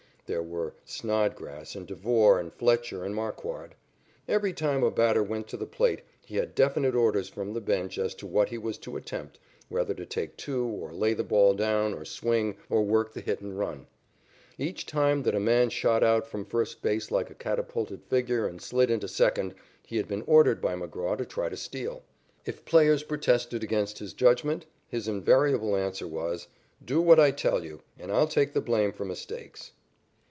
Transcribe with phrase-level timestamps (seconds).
[0.27, 3.75] There were Snodgrass and Devore and Fletcher and Marquard.
[4.29, 7.97] Every time a batter went to the plate, he had definite orders from the "bench"
[7.97, 11.53] as to what he was to attempt whether to take two, or lay the ball
[11.53, 13.87] down, or swing, or work the hit and run.
[14.57, 18.61] Each time that a man shot out from first base like a catapulted figure and
[18.61, 19.53] slid into second,
[19.85, 22.03] he had been ordered by McGraw to try to steal.
[22.45, 26.47] If players protested against his judgment, his invariable answer was:
[26.85, 29.73] "Do what I tell you, and I'll take the blame for mistakes."